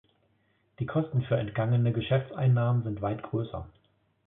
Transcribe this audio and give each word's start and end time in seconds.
Die 0.79 0.87
Kosten 0.87 1.21
für 1.21 1.37
entgangene 1.37 1.91
Geschäftseinnahmen 1.93 2.81
sind 2.81 3.03
weit 3.03 3.21
größer. 3.21 3.67